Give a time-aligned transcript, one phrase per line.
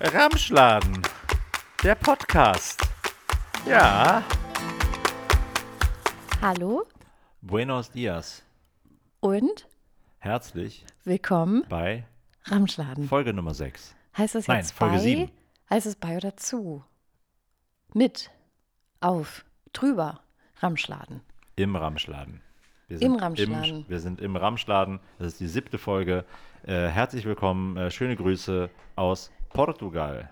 [0.00, 1.02] Ramschladen,
[1.82, 2.80] der Podcast.
[3.66, 4.22] Ja,
[6.40, 6.84] Hallo
[7.42, 8.44] buenos dias.
[9.20, 9.66] und
[10.18, 12.04] Herzlich willkommen bei
[12.44, 13.08] Ramschladen.
[13.08, 13.94] Folge Nummer 6.
[14.16, 15.00] Heißt das Nein, jetzt Folge bei?
[15.00, 15.30] sieben.
[15.68, 16.84] Heißt es bei oder zu?
[17.92, 18.30] Mit,
[19.00, 20.20] auf, drüber,
[20.60, 21.20] Ramschladen.
[21.56, 22.40] Im Ramschladen.
[22.86, 23.80] Wir Im Ramschladen.
[23.80, 25.00] Im, wir sind im Ramschladen.
[25.18, 26.24] Das ist die siebte Folge.
[26.62, 27.76] Äh, herzlich willkommen.
[27.76, 30.30] Äh, schöne Grüße aus Portugal.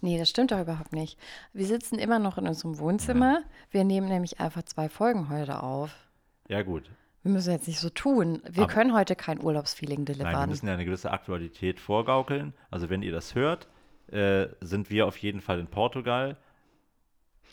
[0.00, 1.18] Nee, das stimmt doch überhaupt nicht.
[1.52, 3.42] Wir sitzen immer noch in unserem Wohnzimmer.
[3.70, 5.94] Wir nehmen nämlich einfach zwei Folgen heute auf.
[6.48, 6.90] Ja, gut.
[7.22, 8.42] Wir müssen jetzt nicht so tun.
[8.48, 10.48] Wir Aber- können heute kein Urlaubsfeeling Nein, wir delivern.
[10.48, 12.54] müssen ja eine gewisse Aktualität vorgaukeln.
[12.70, 13.68] Also, wenn ihr das hört,
[14.10, 16.36] äh, sind wir auf jeden Fall in Portugal.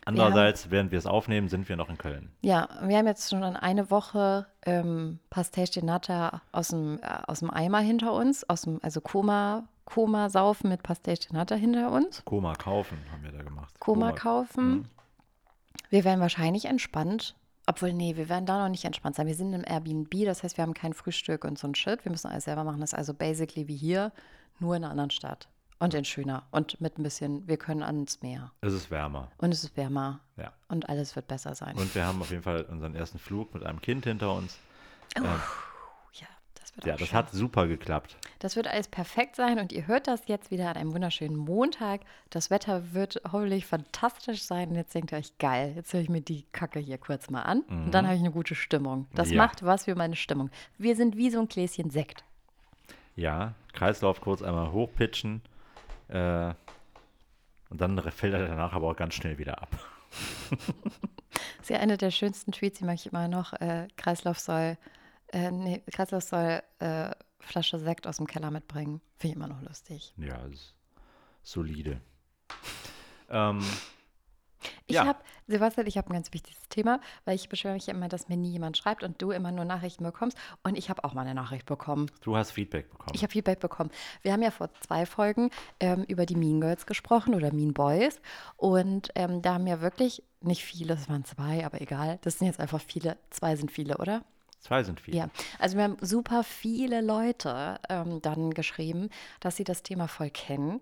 [0.05, 2.31] Andererseits, während wir es aufnehmen, sind wir noch in Köln.
[2.41, 7.39] Ja, wir haben jetzt schon eine Woche ähm, Pastel de Nata aus dem, äh, aus
[7.39, 11.91] dem Eimer hinter uns, aus dem, also Koma, Koma saufen mit Pastel de Nata hinter
[11.91, 12.23] uns.
[12.25, 13.79] Koma kaufen haben wir da gemacht.
[13.79, 14.69] Koma kaufen.
[14.69, 14.85] Mhm.
[15.89, 17.35] Wir werden wahrscheinlich entspannt.
[17.67, 19.25] Obwohl, nee, wir werden da noch nicht entspannt sein.
[19.25, 22.05] Wir sind im Airbnb, das heißt, wir haben kein Frühstück und so ein Shit.
[22.05, 22.79] Wir müssen alles selber machen.
[22.79, 24.11] Das ist also basically wie hier,
[24.59, 25.49] nur in einer anderen Stadt.
[25.79, 26.43] Und in schöner.
[26.51, 28.51] Und mit ein bisschen, wir können ans Meer.
[28.61, 29.31] Es ist wärmer.
[29.37, 30.19] Und es ist wärmer.
[30.37, 30.53] Ja.
[30.67, 31.75] Und alles wird besser sein.
[31.75, 34.57] Und wir haben auf jeden Fall unseren ersten Flug mit einem Kind hinter uns.
[35.15, 35.41] ja,
[36.75, 37.17] das wird Ja, das schön.
[37.17, 38.17] hat super geklappt.
[38.39, 42.01] Das wird alles perfekt sein und ihr hört das jetzt wieder an einem wunderschönen Montag.
[42.29, 44.69] Das Wetter wird hoffentlich fantastisch sein.
[44.69, 47.43] Und jetzt denkt ihr euch, geil, jetzt höre ich mir die Kacke hier kurz mal
[47.43, 49.07] an und dann habe ich eine gute Stimmung.
[49.15, 49.37] Das Ja.
[49.37, 50.49] macht was für meine Stimmung.
[50.77, 52.23] Wir sind wie so ein Gläschen Sekt.
[53.15, 55.41] Ja, Kreislauf kurz einmal hochpitchen.
[56.09, 56.53] Äh,
[57.69, 59.69] und dann fällt er danach aber auch ganz schnell wieder ab.
[60.49, 60.59] Das
[61.61, 63.53] ist ja eine der schönsten Tweets, die mache ich immer noch.
[63.53, 64.77] Äh, Kreislauf soll,
[65.35, 69.01] äh, nee, Kreislauf soll äh, Flasche Sekt aus dem Keller mitbringen.
[69.17, 70.13] Finde ich immer noch lustig.
[70.17, 70.73] Ja, ist
[71.43, 72.01] solide.
[73.29, 73.59] Ähm,
[74.85, 75.05] Ich Ja.
[75.05, 78.37] habe, Sebastian, ich habe ein ganz wichtiges Thema, weil ich beschwere mich immer, dass mir
[78.37, 80.37] nie jemand schreibt und du immer nur Nachrichten bekommst.
[80.63, 82.11] Und ich habe auch mal eine Nachricht bekommen.
[82.21, 83.11] du hast Feedback bekommen.
[83.15, 83.89] Ich habe Feedback bekommen.
[84.21, 88.19] Wir haben ja vor zwei Folgen ähm, über die Mean Girls gesprochen oder Mean Boys.
[88.57, 92.19] Und ähm, da haben ja wirklich nicht viele, es waren zwei, aber egal.
[92.21, 93.17] Das sind jetzt einfach viele.
[93.31, 94.23] Zwei sind viele, oder?
[94.65, 95.17] Zwei sind viele.
[95.17, 95.29] Ja.
[95.59, 99.09] Also wir haben super viele Leute ähm, dann geschrieben,
[99.39, 100.81] dass sie das Thema voll kennen.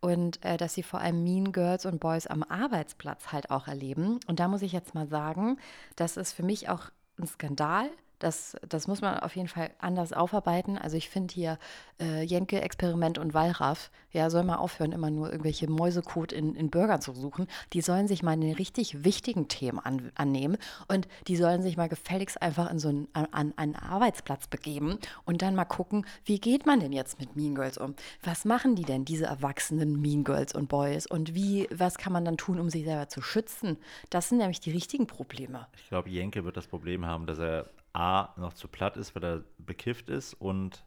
[0.00, 4.18] Und äh, dass sie vor allem Mean Girls und Boys am Arbeitsplatz halt auch erleben.
[4.26, 5.58] Und da muss ich jetzt mal sagen,
[5.94, 7.90] das ist für mich auch ein Skandal.
[8.20, 10.76] Das, das muss man auf jeden Fall anders aufarbeiten.
[10.76, 11.58] Also ich finde hier
[11.98, 16.70] äh, Jenke, Experiment und Wallraff, ja, soll mal aufhören, immer nur irgendwelche Mäusekot in, in
[16.70, 17.46] Burgern zu suchen.
[17.72, 21.88] Die sollen sich mal den richtig wichtigen Themen an, annehmen und die sollen sich mal
[21.88, 26.66] gefälligst einfach in so einen, an, einen Arbeitsplatz begeben und dann mal gucken, wie geht
[26.66, 27.94] man denn jetzt mit Mean Girls um?
[28.22, 31.06] Was machen die denn, diese erwachsenen Mean Girls und Boys?
[31.06, 33.78] Und wie, was kann man dann tun, um sich selber zu schützen?
[34.10, 35.66] Das sind nämlich die richtigen Probleme.
[35.82, 39.24] Ich glaube, Jenke wird das Problem haben, dass er A, noch zu platt ist, weil
[39.24, 40.84] er bekifft ist und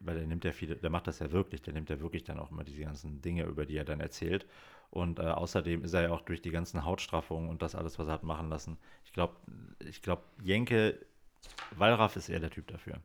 [0.00, 2.38] weil der nimmt ja viele, der macht das ja wirklich, der nimmt ja wirklich dann
[2.38, 4.46] auch immer diese ganzen Dinge, über die er dann erzählt.
[4.90, 8.08] Und äh, außerdem ist er ja auch durch die ganzen Hautstraffungen und das alles, was
[8.08, 8.78] er hat machen lassen.
[9.04, 9.36] Ich glaube,
[9.78, 10.98] ich glaube, Jenke,
[11.76, 12.98] Wallraff ist eher der Typ dafür.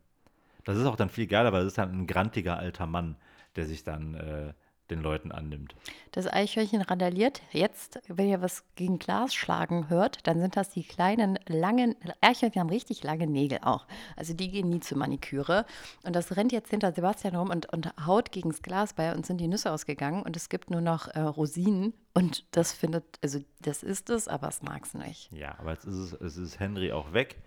[0.64, 3.18] Das ist auch dann viel geiler, weil es ist dann ein grantiger alter Mann,
[3.56, 4.54] der sich dann äh,
[4.90, 5.76] den Leuten annimmt.
[6.12, 7.42] Das Eichhörnchen randaliert.
[7.52, 12.62] Jetzt, wenn ihr was gegen Glas schlagen hört, dann sind das die kleinen, langen, Eichhörnchen
[12.62, 13.86] haben richtig lange Nägel auch.
[14.16, 15.66] Also die gehen nie zur Maniküre.
[16.04, 18.94] Und das rennt jetzt hinter Sebastian rum und, und haut gegens Glas.
[18.94, 21.94] Bei uns sind die Nüsse ausgegangen und es gibt nur noch äh, Rosinen.
[22.14, 25.32] Und das findet, also das ist es, aber es mag es nicht.
[25.32, 27.38] Ja, aber jetzt ist es, es ist Henry auch weg.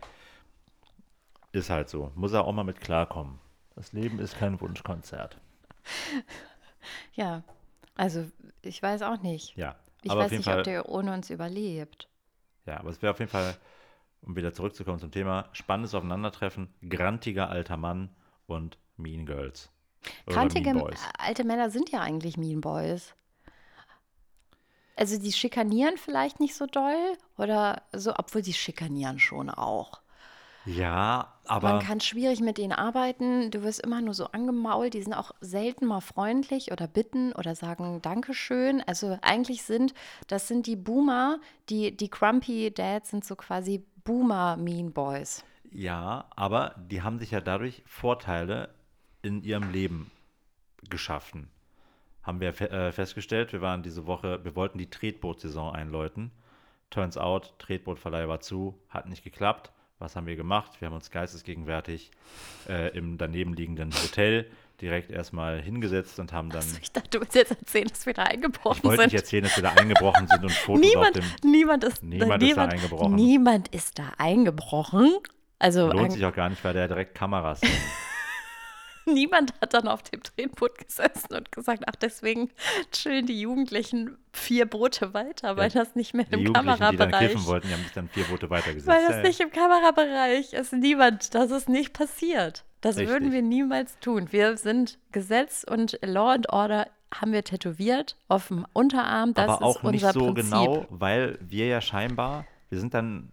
[1.52, 2.12] Ist halt so.
[2.14, 3.38] Muss er auch mal mit klarkommen.
[3.74, 5.38] Das Leben ist kein Wunschkonzert.
[7.14, 7.42] Ja,
[7.96, 8.26] also
[8.62, 9.56] ich weiß auch nicht.
[9.56, 10.58] Ja, Ich aber weiß nicht, Fall.
[10.58, 12.08] ob der ohne uns überlebt.
[12.66, 13.56] ja, aber es wäre auf jeden Fall,
[14.22, 18.10] um wieder zurückzukommen zum Thema, spannendes Aufeinandertreffen, grantiger alter Mann
[18.46, 19.70] und Mean Girls.
[20.26, 21.00] Mean Boys.
[21.18, 23.14] alte Männer sind ja eigentlich Mean Boys.
[24.96, 30.00] Also die schikanieren vielleicht nicht so doll oder so, obwohl sie schikanieren schon auch.
[30.68, 33.50] Ja, aber Man kann schwierig mit denen arbeiten.
[33.50, 34.92] Du wirst immer nur so angemault.
[34.92, 38.82] Die sind auch selten mal freundlich oder bitten oder sagen Dankeschön.
[38.86, 39.94] Also eigentlich sind,
[40.26, 41.38] das sind die Boomer,
[41.70, 45.42] die, die Grumpy Dads sind so quasi Boomer Mean Boys.
[45.70, 48.74] ja, aber die haben sich ja dadurch Vorteile
[49.22, 50.10] in ihrem Leben
[50.90, 51.48] geschaffen.
[52.22, 56.30] Haben wir äh, festgestellt, wir waren diese Woche, wir wollten die Tretbootsaison einläuten.
[56.90, 59.72] Turns out, Tretbootverleih war zu, hat nicht geklappt.
[59.98, 60.80] Was haben wir gemacht?
[60.80, 62.10] Wir haben uns geistesgegenwärtig
[62.68, 64.46] äh, im daneben liegenden Hotel
[64.80, 66.62] direkt erstmal hingesetzt und haben dann.
[66.62, 69.12] Also ich dachte, du willst jetzt erzählen, dass wir da eingebrochen ich wollte sind.
[69.12, 71.50] nicht erzählen, dass wir da eingebrochen sind und Fotos niemand, auf dem.
[71.50, 73.14] niemand ist, Niemand ist da eingebrochen.
[73.16, 75.16] Niemand ist da eingebrochen.
[75.58, 77.72] Also Lohnt sich auch gar nicht, weil da direkt Kameras sind.
[79.14, 82.50] niemand hat dann auf dem Drehboot gesessen und gesagt, ach, deswegen
[82.92, 86.54] chillen die Jugendlichen vier Boote weiter, weil Ja, das nicht mehr im Jugendlichen,
[86.90, 88.86] die dann Kamerabereich kiffen wollten, die haben sich dann vier Boote weitergesetzt.
[88.86, 90.72] Weil das Ja, nicht im Kamerabereich ist.
[90.72, 92.64] Niemand, das ist nicht passiert.
[92.80, 93.12] Das Richtig.
[93.12, 94.28] würden wir niemals tun.
[94.30, 99.34] Wir sind Gesetz und Law and Order haben wir tätowiert auf dem Unterarm.
[99.34, 100.44] Das aber auch ist unser nicht so Prinzip.
[100.44, 103.32] genau, weil wir ja scheinbar, wir sind dann,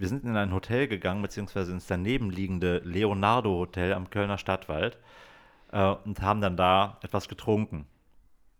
[0.00, 4.96] wir sind in ein Hotel gegangen, beziehungsweise ins daneben liegende Leonardo Hotel am Kölner Stadtwald
[5.72, 7.86] äh, und haben dann da etwas getrunken.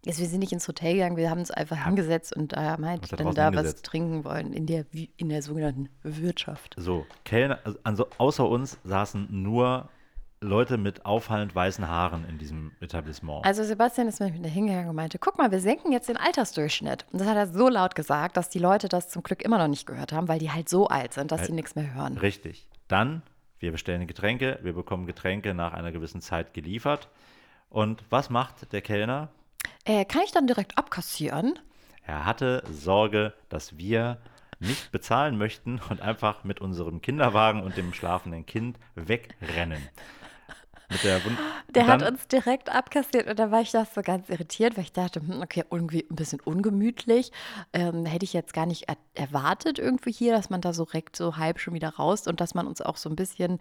[0.04, 2.84] Jetzt, wir sind nicht ins Hotel gegangen, wir haben uns einfach hingesetzt und da haben
[2.84, 3.86] halt da dann da was hingesetzt.
[3.86, 4.84] trinken wollen in der,
[5.16, 6.74] in der sogenannten Wirtschaft.
[6.78, 9.88] So, Kellner, also außer uns saßen nur
[10.42, 13.44] Leute mit auffallend weißen Haaren in diesem Etablissement.
[13.44, 17.04] Also Sebastian ist mit mir hingegangen und meinte, guck mal, wir senken jetzt den Altersdurchschnitt.
[17.12, 19.68] Und das hat er so laut gesagt, dass die Leute das zum Glück immer noch
[19.68, 22.16] nicht gehört haben, weil die halt so alt sind, dass sie nichts mehr hören.
[22.16, 22.66] Richtig.
[22.88, 23.20] Dann,
[23.58, 27.08] wir bestellen Getränke, wir bekommen Getränke nach einer gewissen Zeit geliefert.
[27.68, 29.28] Und was macht der Kellner?
[29.84, 31.58] Äh, kann ich dann direkt abkassieren?
[32.06, 34.16] Er hatte Sorge, dass wir
[34.58, 39.86] nicht bezahlen möchten und einfach mit unserem Kinderwagen und dem schlafenden Kind wegrennen.
[41.04, 41.20] Der
[41.74, 44.92] Der hat uns direkt abkassiert und da war ich das so ganz irritiert, weil ich
[44.92, 47.30] dachte, hm, okay, irgendwie ein bisschen ungemütlich.
[47.72, 51.14] Ähm, hätte ich jetzt gar nicht er erwartet irgendwie hier, dass man da so direkt
[51.14, 53.60] so halb schon wieder raus und dass man uns auch so ein bisschen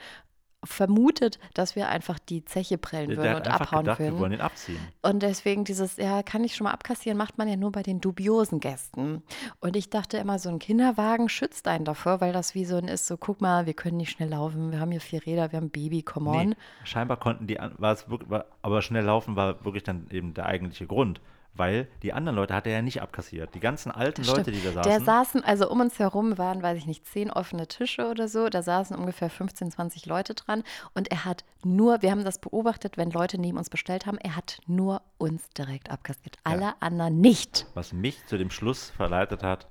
[0.64, 4.20] vermutet, dass wir einfach die Zeche prellen würden und abhauen gedacht, wir würden.
[4.20, 4.80] wollen ihn abziehen.
[5.02, 8.02] Und deswegen dieses, ja, kann ich schon mal abkassieren, macht man ja nur bei den
[8.02, 9.24] dubiosen Gästen.
[9.62, 12.88] Und ich dachte immer, so ein Kinderwagen schützt einen davor, weil das wie so ein
[12.88, 15.58] ist, so guck mal, wir können nicht schnell laufen, wir haben hier vier Räder, wir
[15.58, 16.50] haben ein Baby, come on.
[16.50, 20.34] Nee, scheinbar konnten die, war es wirklich, war, aber schnell laufen war wirklich dann eben
[20.34, 21.22] der eigentliche Grund.
[21.60, 23.54] Weil die anderen Leute hat er ja nicht abkassiert.
[23.54, 25.06] Die ganzen alten Leute, die da Der saßen.
[25.06, 28.48] saßen, also um uns herum waren, weiß ich nicht, zehn offene Tische oder so.
[28.48, 30.64] Da saßen ungefähr 15, 20 Leute dran.
[30.94, 34.38] Und er hat nur, wir haben das beobachtet, wenn Leute neben uns bestellt haben, er
[34.38, 36.38] hat nur uns direkt abkassiert.
[36.46, 37.66] Alle anderen nicht.
[37.74, 39.68] was mich zu dem Schluss verleitet hat,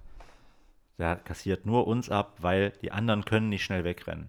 [0.98, 4.28] der kassiert nur uns ab, weil die anderen können nicht schnell wegrennen.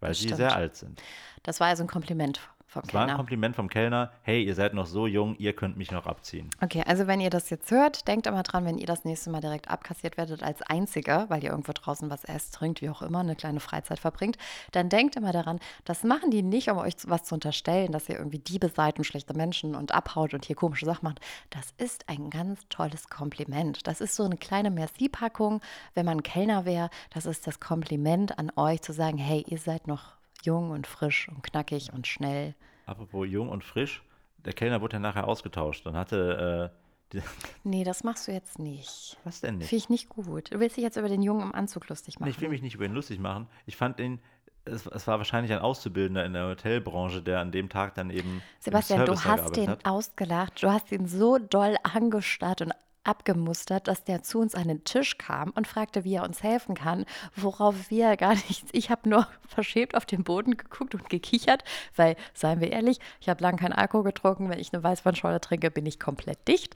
[0.00, 0.38] Weil Das sie stimmt.
[0.38, 1.00] sehr alt sind.
[1.44, 3.16] Das war also ein Kompliment vom Es war ein.
[3.16, 4.12] Kompliment vom Kellner.
[4.22, 6.48] Hey, ihr seid noch so jung, ihr könnt mich noch abziehen.
[6.62, 9.40] Okay, also wenn ihr das jetzt hört, denkt immer dran, wenn ihr das nächste Mal
[9.40, 13.20] direkt abkassiert werdet als Einziger, weil ihr irgendwo draußen was esst, trinkt, wie auch immer,
[13.20, 14.38] eine kleine Freizeit verbringt,
[14.70, 18.18] dann denkt immer daran, das machen die nicht, um euch was zu unterstellen, dass ihr
[18.18, 21.20] irgendwie Diebe seid und schlechte Menschen und abhaut und hier komische Sachen macht.
[21.50, 23.86] Das ist ein ganz tolles Kompliment.
[23.88, 25.60] Das ist so eine kleine Merci-Packung,
[25.94, 26.90] wenn man Kellner wäre.
[27.12, 31.28] Das ist das Kompliment an euch zu sagen, hey, ihr seid noch jung und frisch
[31.28, 32.54] und knackig und schnell.
[32.86, 34.02] Apropos jung und frisch,
[34.38, 35.86] der Kellner wurde ja nachher ausgetauscht.
[35.86, 37.20] Dann hatte, äh,
[37.64, 39.18] Nee, das machst du jetzt nicht.
[39.24, 39.68] was denn nicht?
[39.68, 40.52] Finde ich nicht gut.
[40.52, 42.30] Du willst dich jetzt über den Jungen im Anzug lustig machen.
[42.30, 43.48] Ich will mich nicht über ihn lustig machen.
[43.66, 44.20] Ich fand ihn,
[44.64, 48.42] es, es war wahrscheinlich ein Auszubildender in der Hotelbranche, der an dem Tag dann eben.
[48.60, 49.86] Sebastian, du hast den hat.
[49.86, 50.62] ausgelacht.
[50.62, 52.72] Du hast ihn so doll angestarrt und
[53.04, 56.74] abgemustert, dass der zu uns an den Tisch kam und fragte, wie er uns helfen
[56.74, 57.06] kann,
[57.36, 58.70] worauf wir gar nichts.
[58.72, 61.64] Ich habe nur verschämt auf den Boden geguckt und gekichert,
[61.96, 64.48] weil, seien wir ehrlich, ich habe lange keinen Alkohol getrunken.
[64.48, 66.74] Wenn ich eine Weißweinschorle trinke, bin ich komplett dicht.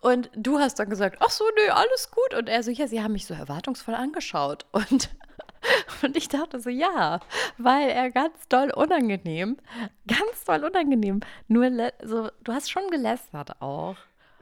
[0.00, 2.34] Und du hast dann gesagt, ach so, nee, alles gut.
[2.38, 4.66] Und er so, ja, sie haben mich so erwartungsvoll angeschaut.
[4.72, 5.10] Und
[6.02, 7.20] und ich dachte so, ja,
[7.58, 9.56] weil er ganz doll unangenehm,
[10.06, 11.70] ganz doll unangenehm, nur
[12.02, 13.96] so, du hast schon gelästert auch.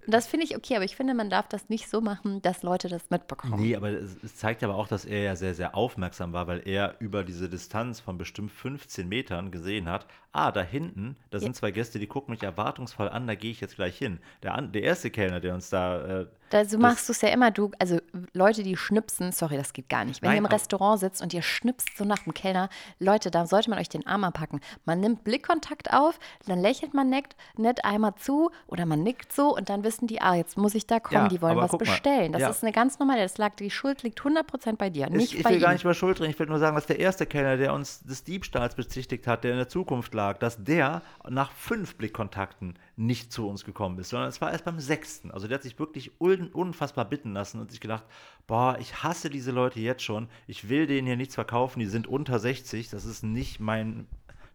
[0.06, 2.88] Das finde ich okay, aber ich finde, man darf das nicht so machen, dass Leute
[2.88, 3.61] das mitbekommen.
[3.61, 6.97] Nee, aber es, zeigt aber auch, dass er ja sehr, sehr aufmerksam war, weil er
[6.99, 11.71] über diese Distanz von bestimmt 15 Metern gesehen hat, ah, da hinten, da sind zwei
[11.71, 14.18] Gäste, die gucken mich erwartungsvoll an, da gehe ich jetzt gleich hin.
[14.42, 17.50] Der, der erste Kellner, der uns da, äh, Da, so machst du es ja immer,
[17.50, 17.99] du, also
[18.35, 20.21] Leute, die schnipsen, sorry, das geht gar nicht.
[20.21, 22.68] Wenn Nein, ihr im Restaurant sitzt und ihr schnipst so nach dem Kellner,
[22.99, 24.61] Leute, da sollte man euch den Arm abpacken.
[24.85, 29.56] Man nimmt Blickkontakt auf, dann lächelt man nett, nett einmal zu oder man nickt so
[29.56, 31.80] und dann wissen die, ah, jetzt muss ich da kommen, Ja, die wollen was guck
[31.80, 32.32] mal, bestellen.
[32.32, 32.50] Das ja.
[32.50, 35.44] ist eine ganz normale, das lag, die Schuld liegt 100% bei dir, nicht ich, ich
[35.44, 35.76] bei will gar ihm.
[35.76, 38.25] nicht über Schuld reden, ich will nur sagen, dass der erste Kellner, der uns des
[38.25, 43.49] Diebstahls bezichtigt hat, der in der Zukunft lag, dass der nach fünf Blickkontakten nicht zu
[43.49, 45.30] uns gekommen ist, sondern es war erst beim sechsten.
[45.30, 48.04] Also der hat sich wirklich un unfassbar bitten lassen und sich gedacht,
[48.46, 52.06] boah, ich hasse diese Leute jetzt schon, ich will denen hier nichts verkaufen, die sind
[52.06, 54.06] unter 60, das ist nicht mein,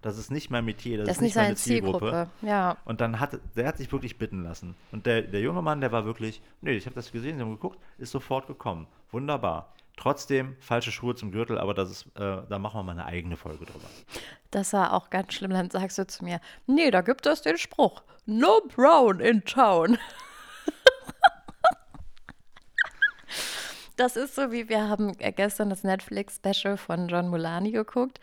[0.01, 2.00] das ist nicht mein Metier, das, das ist nicht meine Zielgruppe.
[2.00, 2.29] Zielgruppe.
[2.41, 2.77] Ja.
[2.86, 4.75] Und dann hat der hat sich wirklich bitten lassen.
[4.91, 7.51] Und der, der junge Mann, der war wirklich, nee, ich habe das gesehen, sie haben
[7.51, 8.88] geguckt, ist sofort gekommen.
[9.12, 9.74] Wunderbar.
[9.98, 13.36] Trotzdem falsche Schuhe zum Gürtel, aber das ist, äh, da machen wir mal eine eigene
[13.36, 13.86] Folge drüber.
[14.51, 15.51] Das war auch ganz schlimm.
[15.51, 19.98] Dann sagst du zu mir, nee, da gibt es den Spruch, no brown in town.
[23.98, 28.20] Das ist so, wie wir haben äh, gestern das Netflix-Special von John Mulaney geguckt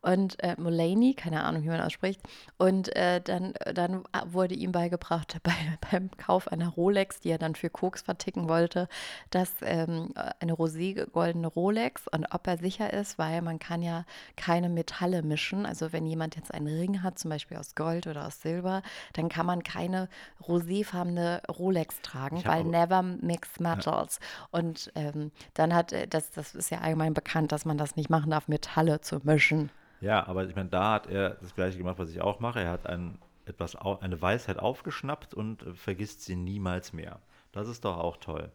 [0.00, 2.20] und äh, Mulaney, keine Ahnung, wie man ausspricht.
[2.58, 5.52] Und äh, dann, dann wurde ihm beigebracht bei,
[5.90, 8.88] beim Kauf einer Rolex, die er dann für Koks verticken wollte,
[9.30, 14.04] dass ähm, eine rosé goldene Rolex und ob er sicher ist, weil man kann ja
[14.36, 15.66] keine Metalle mischen.
[15.66, 18.82] Also wenn jemand jetzt einen Ring hat, zum Beispiel aus Gold oder aus Silber,
[19.14, 20.08] dann kann man keine
[20.40, 24.20] roséfarbene Rolex tragen, weil never mix metals.
[24.20, 24.60] Ja.
[24.60, 27.96] Und ähm, ähm, dann hat, äh, das, das ist ja allgemein bekannt, dass man das
[27.96, 29.70] nicht machen darf, Metalle zu mischen.
[30.00, 32.60] Ja, aber ich meine, da hat er das gleiche gemacht, was ich auch mache.
[32.60, 37.20] Er hat ein, etwas, eine Weisheit aufgeschnappt und äh, vergisst sie niemals mehr.
[37.52, 38.50] Das ist doch auch toll.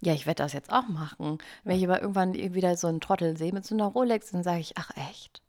[0.00, 1.38] Ja, ich werde das jetzt auch machen.
[1.62, 4.60] Wenn ich aber irgendwann wieder so einen Trottel sehe mit so einer Rolex, dann sage
[4.60, 5.40] ich, ach echt?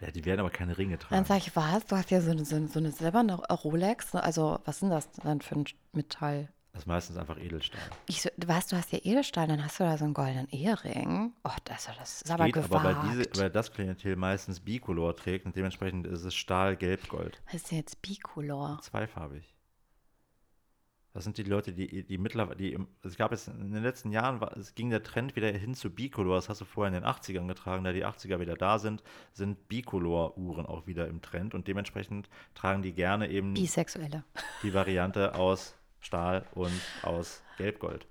[0.00, 1.16] Ja, die werden aber keine Ringe tragen.
[1.16, 1.84] Dann sage ich, was?
[1.86, 4.14] Du hast ja so eine, so eine, so eine selber eine Rolex?
[4.14, 6.48] Also, was sind das dann für ein Metall?
[6.78, 7.80] Das ist meistens einfach Edelstahl.
[8.06, 11.32] Ich so, was, du hast ja Edelstahl, dann hast du da so einen goldenen Ehering.
[11.42, 12.72] Oh, das, das ist aber Geht gewagt.
[12.72, 17.08] aber weil, diese, weil das Klientel meistens Bicolor trägt und dementsprechend ist es Stahl, Gelb,
[17.08, 17.42] Gold.
[17.46, 18.78] Was ist denn jetzt Bicolor?
[18.80, 19.56] Zweifarbig.
[21.14, 24.40] Das sind die Leute, die, die mittlerweile, die, es gab jetzt in den letzten Jahren,
[24.40, 26.36] war, es ging der Trend wieder hin zu Bicolor.
[26.36, 29.66] Das hast du vorher in den 80ern getragen, da die 80er wieder da sind, sind
[29.66, 34.22] Bicolor-Uhren auch wieder im Trend und dementsprechend tragen die gerne eben Bisexuelle.
[34.62, 38.06] die Variante aus Stahl und aus Gelbgold.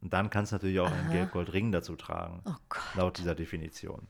[0.00, 0.94] Und dann kannst du natürlich auch Aha.
[0.94, 2.54] einen Gelbgoldring dazu tragen, oh
[2.94, 4.08] laut dieser Definition.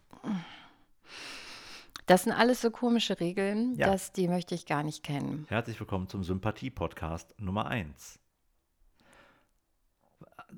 [2.07, 3.87] Das sind alles so komische Regeln, ja.
[3.87, 5.47] dass die möchte ich gar nicht kennen.
[5.49, 8.19] Herzlich willkommen zum Sympathie-Podcast Nummer 1.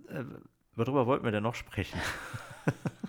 [0.08, 0.24] Äh,
[0.74, 1.98] worüber wollten wir denn noch sprechen?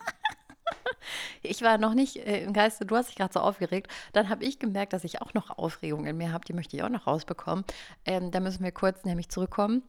[1.46, 3.92] Ich war noch nicht äh, im Geiste, du hast dich gerade so aufgeregt.
[4.14, 6.46] Dann habe ich gemerkt, dass ich auch noch Aufregung in mir habe.
[6.46, 7.66] Die möchte ich auch noch rausbekommen.
[8.06, 9.84] Ähm, da müssen wir kurz nämlich zurückkommen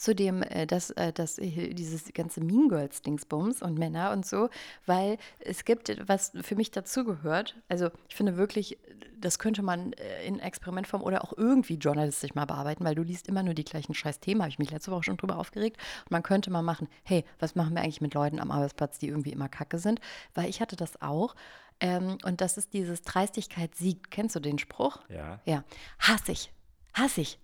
[0.00, 4.48] zu dem, äh, dass, äh, dass dieses ganze Mean Girls Dingsbums und Männer und so,
[4.86, 7.56] weil es gibt, was für mich dazugehört.
[7.68, 8.78] Also ich finde wirklich,
[9.18, 13.28] das könnte man äh, in Experimentform oder auch irgendwie journalistisch mal bearbeiten, weil du liest
[13.28, 15.76] immer nur die gleichen scheiß Themen, habe ich mich letzte Woche schon drüber aufgeregt.
[16.04, 19.08] Und man könnte mal machen, hey, was machen wir eigentlich mit Leuten am Arbeitsplatz, die
[19.08, 20.00] irgendwie immer kacke sind?
[20.32, 21.34] Weil ich hatte das auch.
[21.78, 24.10] Ähm, und das ist dieses Dreistigkeit siegt.
[24.10, 25.00] Kennst du den Spruch?
[25.10, 25.40] Ja.
[25.44, 25.62] Ja.
[25.98, 26.50] Hasse ich.
[26.94, 27.38] Hasse ich.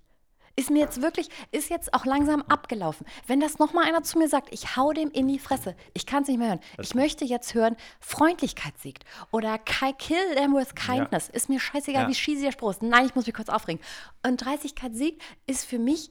[0.58, 3.06] Ist mir jetzt wirklich, ist jetzt auch langsam abgelaufen.
[3.26, 6.22] Wenn das nochmal einer zu mir sagt, ich hau dem in die Fresse, ich kann
[6.22, 6.60] es nicht mehr hören.
[6.80, 9.04] Ich möchte jetzt hören, Freundlichkeit siegt.
[9.30, 11.28] Oder kill them with kindness.
[11.28, 11.34] Ja.
[11.34, 12.08] Ist mir scheißegal, ja.
[12.08, 12.82] wie cheesy der Spruch ist.
[12.82, 13.82] Nein, ich muss mich kurz aufregen.
[14.26, 16.10] Und Dreistigkeit siegt ist für mich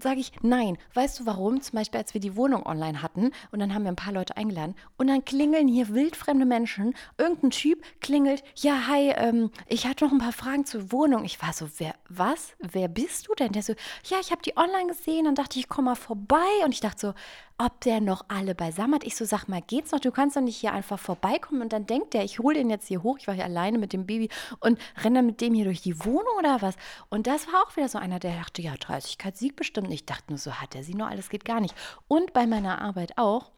[0.00, 0.78] sage ich nein.
[0.94, 1.60] Weißt du warum?
[1.60, 4.36] Zum Beispiel, als wir die Wohnung online hatten und dann haben wir ein paar Leute
[4.36, 6.94] eingeladen und dann klingeln hier wildfremde Menschen.
[7.18, 11.24] Irgendein Typ klingelt, ja, hi, ähm, ich hatte noch ein paar Fragen zur Wohnung.
[11.24, 12.54] Ich war so, wer, was?
[12.58, 13.52] Wer bist du denn?
[13.52, 16.36] Der so, ja, ich habe die online gesehen, dann dachte ich, ich komme mal vorbei
[16.64, 17.14] und ich dachte so,
[17.58, 19.04] ob der noch alle beisammen hat.
[19.04, 20.00] Ich so, sag mal, geht's noch?
[20.00, 21.62] Du kannst doch nicht hier einfach vorbeikommen.
[21.62, 23.18] Und dann denkt der, ich hole den jetzt hier hoch.
[23.18, 24.28] Ich war hier alleine mit dem Baby
[24.60, 26.76] und renne mit dem hier durch die Wohnung oder was?
[27.08, 29.90] Und das war auch wieder so einer, der dachte, ja, 30 Sieg bestimmt.
[29.90, 31.08] Ich dachte nur so, hat er sie nur?
[31.08, 31.74] Alles geht gar nicht.
[32.08, 33.50] Und bei meiner Arbeit auch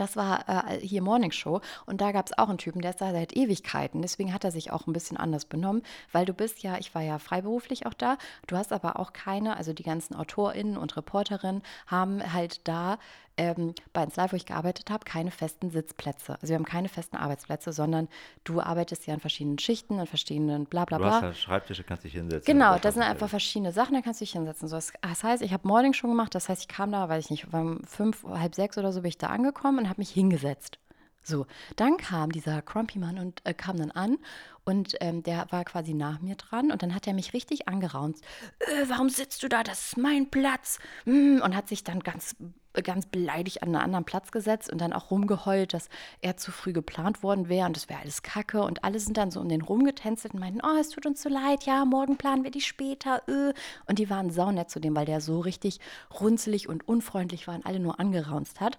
[0.00, 3.00] das war äh, hier Morning Show und da gab es auch einen Typen, der ist
[3.00, 4.02] da seit Ewigkeiten.
[4.02, 7.02] Deswegen hat er sich auch ein bisschen anders benommen, weil du bist ja, ich war
[7.02, 8.16] ja freiberuflich auch da,
[8.46, 12.98] du hast aber auch keine, also die ganzen AutorInnen und Reporterinnen haben halt da
[13.40, 16.34] ähm, bei uns Live, wo ich gearbeitet habe, keine festen Sitzplätze.
[16.34, 18.08] Also wir haben keine festen Arbeitsplätze, sondern
[18.44, 21.08] du arbeitest ja in verschiedenen Schichten, in verschiedenen bla bla bla.
[21.08, 22.52] Du hast halt Schreibtische, kannst dich hinsetzen.
[22.52, 24.68] Genau, das sind einfach verschiedene Sachen, da kannst du dich hinsetzen.
[24.68, 24.92] So, das,
[25.24, 27.82] heißt, ich habe Morning schon gemacht, das heißt, ich kam da, weiß ich nicht, um
[27.84, 30.78] fünf, halb sechs oder so bin ich da angekommen und habe mich hingesetzt.
[31.22, 34.18] So, dann kam dieser Crumpy-Mann und äh, kam dann an
[34.64, 38.18] und ähm, der war quasi nach mir dran und dann hat er mich richtig angeraunt.
[38.58, 39.62] Äh, warum sitzt du da?
[39.62, 40.78] Das ist mein Platz.
[41.04, 42.36] Mm, und hat sich dann ganz,
[42.84, 45.88] ganz beleidigt an einen anderen Platz gesetzt und dann auch rumgeheult, dass
[46.20, 48.62] er zu früh geplant worden wäre und das wäre alles Kacke.
[48.62, 51.28] Und alle sind dann so um den rumgetänzelt und meinten, oh, es tut uns so
[51.28, 53.22] leid, ja, morgen planen wir die später.
[53.28, 53.52] Äh.
[53.86, 55.80] Und die waren saunett zu dem, weil der so richtig
[56.20, 58.78] runzelig und unfreundlich war und alle nur angeraunzt hat.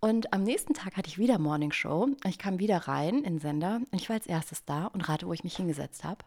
[0.00, 2.08] Und am nächsten Tag hatte ich wieder Morning Show.
[2.26, 5.28] Ich kam wieder rein in den Sender und ich war als erstes da und rate,
[5.28, 6.24] wo ich mich hingesetzt habe.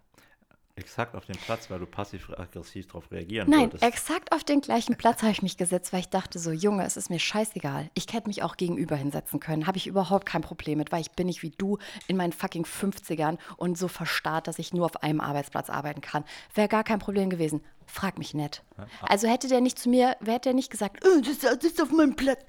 [0.77, 3.81] Exakt auf den Platz, weil du passiv-aggressiv darauf reagieren Nein, wolltest.
[3.81, 6.97] exakt auf den gleichen Platz habe ich mich gesetzt, weil ich dachte so, Junge, es
[6.97, 7.89] ist mir scheißegal.
[7.93, 9.67] Ich hätte mich auch gegenüber hinsetzen können.
[9.67, 11.77] Habe ich überhaupt kein Problem mit, weil ich bin nicht wie du
[12.07, 16.25] in meinen fucking 50ern und so verstarrt, dass ich nur auf einem Arbeitsplatz arbeiten kann.
[16.53, 17.61] Wäre gar kein Problem gewesen.
[17.87, 18.63] Frag mich nett.
[19.01, 21.91] Also hätte der nicht zu mir, hätte der nicht gesagt, "Äh, das das ist auf
[21.91, 22.39] meinem Platz.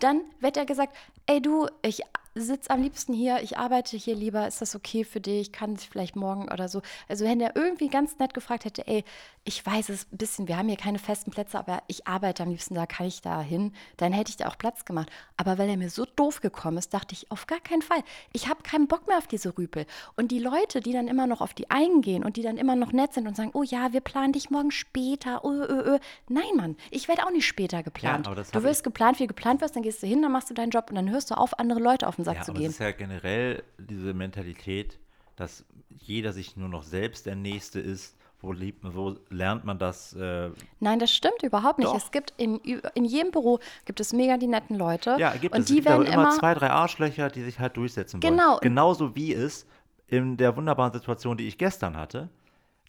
[0.00, 0.94] Dann hätte er gesagt,
[1.26, 2.02] ey du, ich
[2.34, 5.52] sitze am liebsten hier, ich arbeite hier lieber, ist das okay für dich?
[5.52, 6.82] Kann ich vielleicht morgen oder so?
[7.08, 9.04] Also wenn er irgendwie ganz nett gefragt hätte, ey,
[9.44, 12.50] ich weiß es ein bisschen, wir haben hier keine festen Plätze, aber ich arbeite am
[12.50, 13.72] liebsten da, kann ich da hin?
[13.98, 15.10] Dann hätte ich da auch Platz gemacht.
[15.36, 18.02] Aber weil er mir so doof gekommen ist, dachte ich, auf gar keinen Fall.
[18.32, 19.86] Ich habe keinen Bock mehr auf diese Rüpel.
[20.16, 22.92] Und die Leute, die dann immer noch auf die eingehen und die dann immer noch
[22.92, 25.44] nett sind und sagen, oh ja, wir planen dich morgen später.
[25.44, 25.98] Oh, oh, oh.
[26.28, 28.26] Nein, Mann, ich werde auch nicht später geplant.
[28.34, 30.70] das du wirst geplant, wie geplant wirst, dann gehst du hin, dann machst du deinen
[30.70, 32.68] Job und dann hörst du auf, andere Leute auf den Sack Ja, zu aber gehen.
[32.68, 34.98] es ist ja generell diese Mentalität,
[35.36, 38.16] dass jeder sich nur noch selbst der Nächste ist.
[38.40, 40.12] Wo, liebt, wo lernt man das?
[40.12, 41.88] Äh, Nein, das stimmt überhaupt nicht.
[41.88, 41.96] Doch.
[41.96, 45.16] Es gibt in, in jedem Büro gibt es mega die netten Leute.
[45.18, 45.66] ja, gibt und es.
[45.66, 46.30] die es gibt werden immer immer.
[46.38, 48.34] zwei, drei Arschlöcher, die sich halt durchsetzen wollen.
[48.36, 48.58] Genau.
[48.58, 49.66] Genauso wie es
[50.08, 52.28] in der wunderbaren Situation, die ich gestern hatte,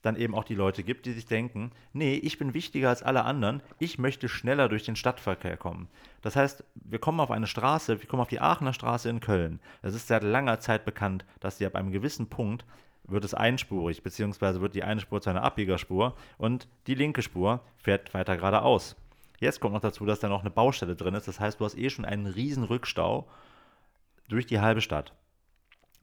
[0.06, 3.24] dann eben auch die Leute gibt, die sich denken, nee, ich bin wichtiger als alle
[3.24, 5.88] anderen, ich möchte schneller durch den Stadtverkehr kommen.
[6.22, 9.60] Das heißt, wir kommen auf eine Straße, wir kommen auf die Aachener Straße in Köln.
[9.82, 12.66] Es ist seit langer Zeit bekannt, dass die ab einem gewissen Punkt
[13.08, 17.62] wird es einspurig, beziehungsweise wird die eine Spur zu einer Abbiegerspur und die linke Spur
[17.78, 18.96] fährt weiter geradeaus.
[19.40, 21.28] Jetzt kommt noch dazu, dass da noch eine Baustelle drin ist.
[21.28, 23.28] Das heißt, du hast eh schon einen riesen Rückstau
[24.30, 25.14] durch die halbe Stadt.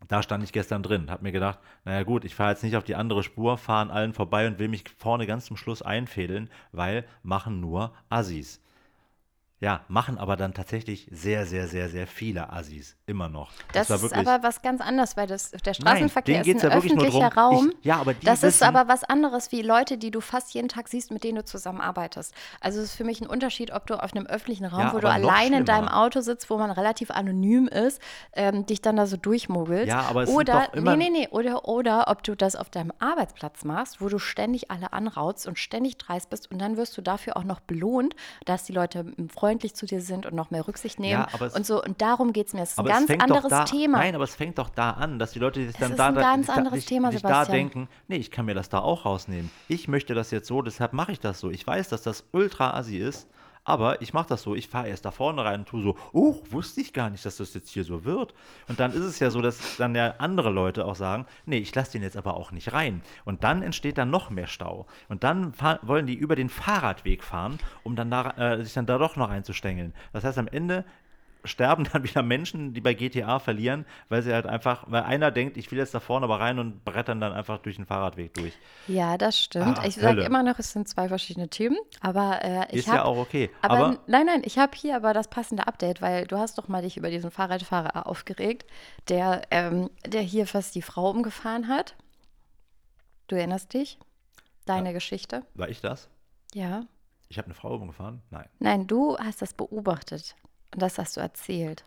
[0.09, 2.85] Da stand ich gestern drin, habe mir gedacht, naja gut, ich fahre jetzt nicht auf
[2.85, 6.51] die andere Spur, fahre an allen vorbei und will mich vorne ganz zum Schluss einfädeln,
[6.73, 8.61] weil machen nur Assis.
[9.63, 12.97] Ja, machen aber dann tatsächlich sehr, sehr, sehr, sehr viele Assis.
[13.07, 13.53] Immer noch.
[13.73, 16.71] Das, war ist aber was ganz anderes, weil das, der Nein, Straßenverkehr geht's ist ein
[16.73, 17.73] ja öffentlicher Raum.
[17.79, 20.67] Ich, ja, aber das ist wissen, aber was anderes wie Leute, die du fast jeden
[20.67, 22.35] Tag siehst, mit denen du zusammenarbeitest.
[22.61, 24.99] Also es ist für mich ein Unterschied, ob du auf einem öffentlichen Raum, Ja, wo
[24.99, 25.87] du alleine in deinem.
[25.87, 28.01] Auto sitzt, wo man relativ anonym ist,
[28.33, 29.87] ähm, dich dann da so durchmogelst.
[29.87, 32.69] Ja, aber es oder, doch immer- nee, nee, nee, oder, oder ob du das auf
[32.71, 36.97] deinem Arbeitsplatz machst, wo du ständig alle anrautst und ständig dreist bist und dann wirst
[36.97, 39.05] du dafür auch noch belohnt, dass die Leute
[39.53, 41.83] freundlich zu dir sind und noch mehr Rücksicht nehmen Ja, es- und so.
[41.83, 42.63] Und darum geht es mir.
[42.63, 43.99] Es ist ein ganz anderes da, Thema.
[43.99, 46.47] Nein, aber es fängt doch da an, dass die Leute sich dann da, da, ganz
[46.47, 49.51] sich sich, Thema, sich da denken, nee, ich kann mir das da auch rausnehmen.
[49.69, 51.51] Ich möchte das jetzt so, deshalb mache ich das so.
[51.51, 53.29] Ich weiß, dass das ultra assi ist,
[53.65, 54.55] aber ich mache das so.
[54.55, 57.37] Ich fahre erst da vorne rein und tue so, oh, wusste ich gar nicht, dass
[57.37, 58.35] das jetzt hier so wird.
[58.69, 61.75] Und dann ist es ja so, dass dann ja andere Leute auch sagen, nee, ich
[61.75, 63.03] lasse den jetzt aber auch nicht rein.
[63.25, 64.87] Und dann entsteht dann noch mehr Stau.
[65.09, 68.99] Und dann wollen die über den Fahrradweg fahren, um dann da, äh, sich dann da
[68.99, 69.95] doch noch einzustängeln.
[70.13, 70.85] Das heißt, am Ende
[71.45, 75.57] sterben dann wieder Menschen, die bei GTA verlieren, weil sie halt einfach, weil einer denkt,
[75.57, 78.53] ich will jetzt da vorne aber rein und brettern dann einfach durch den Fahrradweg durch.
[78.89, 79.79] Ja, das stimmt.
[79.79, 82.99] Ah, ich sage immer noch, es sind zwei verschiedene Themen, aber äh, ich Ist habe
[82.99, 83.51] ja auch okay.
[83.61, 86.69] Aber, Aber, nein, nein, ich habe hier aber das passende Update, weil du hast doch
[86.69, 88.67] mal dich über diesen Fahrradfahrer aufgeregt,
[89.09, 91.97] der, ähm, der hier fast die Frau umgefahren hat.
[93.29, 93.99] Du erinnerst dich?
[94.67, 95.45] Deine Geschichte?
[95.55, 96.09] war ich das?
[96.55, 96.85] Ja.
[97.29, 98.23] Ich habe eine Frau umgefahren?
[98.31, 98.49] Nein.
[98.59, 100.37] Nein, du hast das beobachtet
[100.75, 101.85] und das hast du erzählt.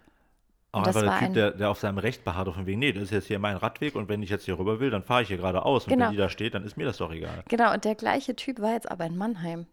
[0.72, 2.92] Aber das einfach der Typ, der, der auf seinem Recht beharrt, auf dem Weg, nee,
[2.92, 5.22] das ist jetzt hier mein Radweg und wenn ich jetzt hier rüber will, dann fahre
[5.22, 5.86] ich hier geradeaus.
[5.86, 6.06] Und Genau.
[6.06, 7.44] wenn die da steht, dann ist mir das doch egal.
[7.48, 9.68] Genau, und der gleiche Typ war jetzt aber in Mannheim.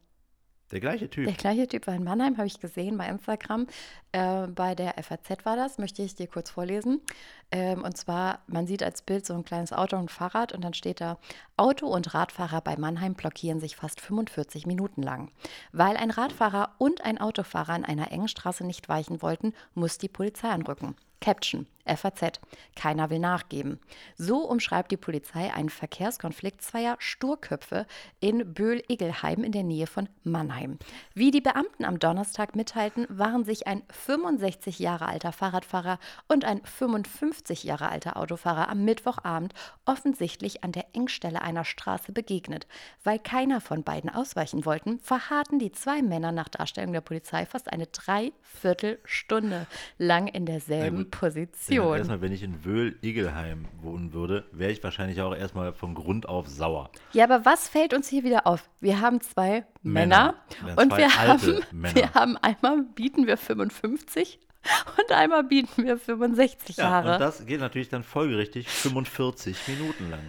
[0.73, 1.27] Der gleiche Typ.
[1.27, 3.67] Der gleiche Typ war in Mannheim, habe ich gesehen bei Instagram.
[4.13, 7.03] Äh, bei der FAZ war das, möchte ich dir kurz vorlesen.
[7.51, 10.73] Ähm, und zwar, man sieht als Bild so ein kleines Auto und Fahrrad und dann
[10.73, 11.19] steht da,
[11.59, 15.31] Auto und Radfahrer bei Mannheim blockieren sich fast 45 Minuten lang.
[15.73, 20.09] Weil ein Radfahrer und ein Autofahrer an einer engen Straße nicht weichen wollten, muss die
[20.09, 20.97] Polizei anrücken.
[21.21, 22.41] Caption, FAZ.
[22.77, 23.81] Keiner will nachgeben.
[24.17, 27.87] So umschreibt die Polizei einen Verkehrskonflikt zweier Sturköpfe
[28.21, 30.79] in Böhl-Igelheim in der Nähe von Mannheim.
[31.15, 36.63] Wie die Beamten am Donnerstag mitteilten, waren sich ein 65 Jahre alter Fahrradfahrer und ein
[36.65, 42.67] 55 Jahre alter Autofahrer am Mittwochabend offensichtlich an der Engstelle einer Straße begegnet.
[43.05, 47.73] Weil keiner von beiden ausweichen wollten, verharrten die zwei Männer nach Darstellung der Polizei fast
[47.73, 49.67] eine Dreiviertelstunde
[49.99, 51.11] lang in derselben
[51.69, 51.72] gut.
[51.81, 51.97] Position.
[51.99, 56.49] Erstmal, wenn ich in Wöhl-Igelheim wohnen würde, wäre ich wahrscheinlich auch erstmal von Grund auf
[56.49, 56.91] sauer.
[57.13, 58.69] Ja, aber was fällt uns hier wieder auf?
[58.81, 60.35] Wir haben zwei Männer.
[60.63, 61.95] Männer, und zwei wir haben, Männer.
[61.95, 64.39] wir haben einmal bieten wir 55
[64.99, 67.13] und einmal bieten wir 65 Ja, Jahre.
[67.15, 70.21] und das geht natürlich dann folgerichtig 45 Minuten lang.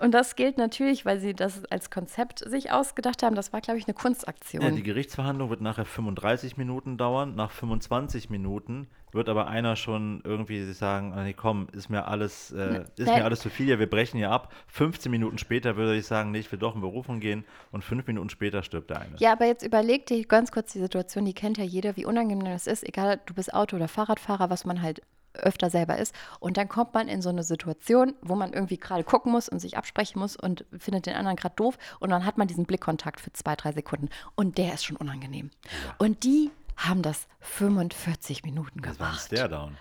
[0.00, 3.34] Und das gilt natürlich, weil sie das als Konzept sich ausgedacht haben.
[3.34, 4.62] Das war, glaube ich, eine Kunstaktion.
[4.62, 7.34] Ja, die Gerichtsverhandlung wird nachher 35 Minuten dauern.
[7.34, 12.06] Nach 25 Minuten wird aber einer schon irgendwie sich sagen, ah, nee, komm, ist mir
[12.06, 14.52] alles, äh, ist mir alles zu viel, ja, wir brechen hier ab.
[14.68, 18.06] 15 Minuten später würde ich sagen, nee, ich will doch in Berufung gehen und fünf
[18.06, 19.16] Minuten später stirbt der eine.
[19.18, 22.52] Ja, aber jetzt überleg dir ganz kurz die Situation, die kennt ja jeder, wie unangenehm
[22.52, 25.02] das ist, egal, du bist Auto- oder Fahrradfahrer, was man halt
[25.34, 26.14] öfter selber ist.
[26.38, 29.58] Und dann kommt man in so eine Situation, wo man irgendwie gerade gucken muss und
[29.58, 31.78] sich absprechen muss und findet den anderen gerade doof.
[31.98, 34.08] Und dann hat man diesen Blickkontakt für zwei, drei Sekunden.
[34.34, 35.50] Und der ist schon unangenehm.
[35.64, 35.94] Ja.
[35.98, 39.00] Und die haben das 45 Minuten gemacht.
[39.00, 39.76] Das war ein Stare-Down.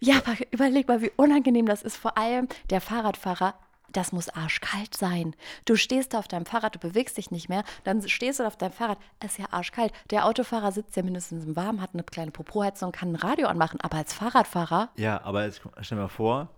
[0.00, 1.96] Ja, aber überleg mal, wie unangenehm das ist.
[1.96, 3.54] Vor allem der Fahrradfahrer
[3.92, 5.34] das muss arschkalt sein.
[5.64, 8.56] Du stehst da auf deinem Fahrrad, du bewegst dich nicht mehr, dann stehst du auf
[8.56, 9.92] deinem Fahrrad, ist ja arschkalt.
[10.10, 13.80] Der Autofahrer sitzt ja mindestens im Warmen, hat eine kleine Popoheizung, kann ein Radio anmachen,
[13.80, 14.90] aber als Fahrradfahrer.
[14.96, 16.48] Ja, aber jetzt stell dir mal vor,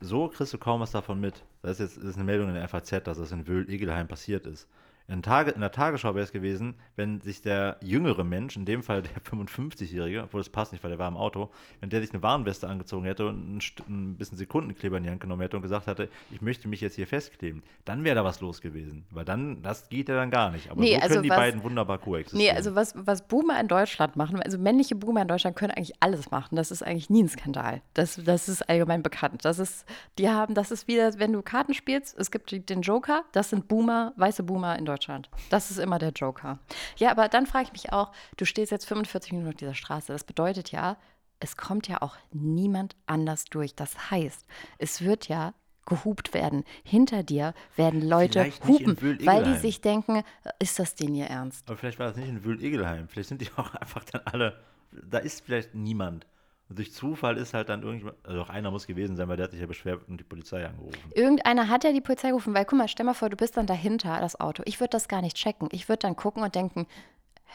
[0.00, 1.42] so kriegst du kaum was davon mit.
[1.62, 4.46] Das ist jetzt das ist eine Meldung in der FAZ, dass das in Wöhl-Igelheim passiert
[4.46, 4.68] ist.
[5.06, 9.22] In, der Tagesschau wäre es gewesen, wenn sich der jüngere Mensch, in dem Fall der
[9.22, 12.68] 55-Jährige, obwohl das passt nicht, weil der war im Auto, wenn der sich eine Warnweste
[12.68, 16.08] angezogen hätte und ein, ein, bisschen Sekundenkleber in die Hand genommen hätte und gesagt hätte,
[16.30, 19.04] ich möchte mich jetzt hier festkleben, dann wäre da was los gewesen.
[19.10, 20.70] Weil dann, das geht ja dann gar nicht.
[20.70, 22.52] Aber nee, so also können die was, beiden wunderbar koexistieren.
[22.52, 25.96] Nee, also was, was Boomer in Deutschland machen, also männliche Boomer in Deutschland können eigentlich
[26.00, 26.56] alles machen.
[26.56, 27.82] Das ist eigentlich nie ein Skandal.
[27.92, 29.44] Das, das ist allgemein bekannt.
[29.44, 29.84] Das ist,
[30.16, 33.68] die haben, das ist wieder, wenn du Karten spielst, es gibt den Joker, das sind
[33.68, 34.93] Boomer, weiße Boomer in Deutschland.
[34.94, 35.28] Deutschland.
[35.50, 36.58] Das ist immer der Joker.
[36.96, 40.12] Ja, aber dann frage ich mich auch, du stehst jetzt 45 Minuten auf dieser Straße.
[40.12, 40.96] Das bedeutet ja,
[41.40, 43.74] es kommt ja auch niemand anders durch.
[43.74, 44.46] Das heißt,
[44.78, 45.52] es wird ja
[45.86, 46.64] gehupt werden.
[46.84, 50.22] Hinter dir werden Leute hupen, weil die sich denken,
[50.58, 51.68] ist das denn hier ernst?
[51.68, 53.08] Aber vielleicht war das nicht in Wühl-Egelheim.
[53.08, 54.60] Vielleicht sind die auch einfach dann alle,
[54.92, 56.26] da ist vielleicht niemand.
[56.74, 59.52] Durch Zufall ist halt dann irgendjemand, also auch einer muss gewesen sein, weil der hat
[59.52, 60.98] sich ja beschwert und die Polizei angerufen.
[61.14, 63.66] Irgendeiner hat ja die Polizei gerufen, weil guck mal, stell mal vor, du bist dann
[63.66, 64.62] dahinter, das Auto.
[64.66, 65.68] Ich würde das gar nicht checken.
[65.72, 66.86] Ich würde dann gucken und denken,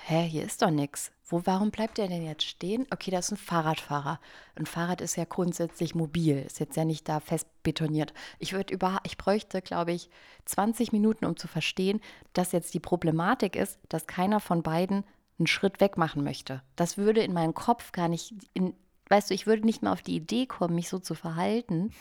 [0.05, 1.12] hä, hier ist doch nichts.
[1.25, 2.88] Wo, warum bleibt der denn jetzt stehen?
[2.89, 4.19] Okay, das ist ein Fahrradfahrer.
[4.55, 8.13] Ein Fahrrad ist ja grundsätzlich mobil, ist jetzt ja nicht da fest betoniert.
[8.39, 10.10] Ich würde über, ich bräuchte, glaube ich,
[10.45, 12.01] 20 Minuten, um zu verstehen,
[12.34, 15.03] dass jetzt die Problematik ist, dass keiner von beiden
[15.38, 16.62] einen Schritt weg machen möchte.
[16.75, 18.73] Das würde in meinem Kopf gar nicht in,
[19.10, 21.91] weißt du, ich würde nicht mal auf die Idee kommen, mich so zu verhalten,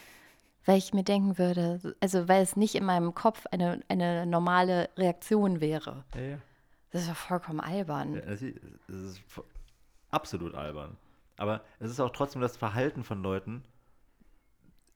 [0.64, 4.90] weil ich mir denken würde, also weil es nicht in meinem Kopf eine, eine normale
[4.96, 6.04] Reaktion wäre.
[6.14, 6.38] Ja, ja.
[6.90, 8.14] Das ist ja vollkommen albern.
[8.14, 9.20] Ja, das ist
[10.10, 10.96] absolut albern.
[11.36, 13.62] Aber es ist auch trotzdem das Verhalten von Leuten,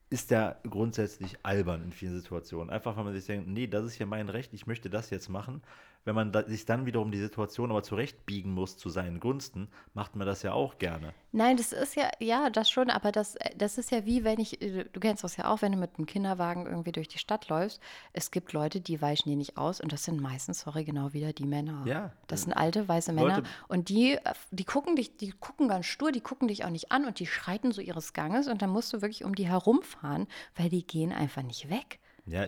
[0.09, 2.69] ist ja grundsätzlich albern in vielen Situationen.
[2.69, 5.29] Einfach, weil man sich denkt, nee, das ist ja mein Recht, ich möchte das jetzt
[5.29, 5.61] machen
[6.05, 10.15] wenn man da, sich dann wiederum die Situation aber zurechtbiegen muss zu seinen Gunsten, macht
[10.15, 11.13] man das ja auch gerne.
[11.31, 14.61] Nein, das ist ja, ja, das schon, aber das, das ist ja wie, wenn ich,
[14.61, 17.49] äh, du kennst das ja auch, wenn du mit einem Kinderwagen irgendwie durch die Stadt
[17.49, 17.81] läufst.
[18.11, 21.33] Es gibt Leute, die weichen dir nicht aus und das sind meistens, sorry, genau wieder
[21.33, 21.83] die Männer.
[21.85, 22.11] Ja.
[22.27, 24.17] Das sind alte, weiße Männer Leute, und die,
[24.51, 27.27] die gucken dich, die gucken ganz stur, die gucken dich auch nicht an und die
[27.27, 31.11] schreiten so ihres Ganges und dann musst du wirklich um die herumfahren, weil die gehen
[31.11, 31.99] einfach nicht weg.
[32.25, 32.45] Ja,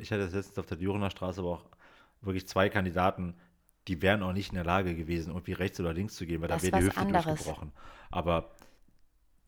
[0.00, 1.64] ich hatte das letztens auf der Dürener Straße aber auch
[2.20, 3.34] wirklich zwei Kandidaten,
[3.86, 6.48] die wären auch nicht in der Lage gewesen, irgendwie rechts oder links zu gehen, weil
[6.48, 7.24] das da wäre die Hüfte anderes.
[7.24, 7.72] durchgebrochen.
[8.10, 8.50] Aber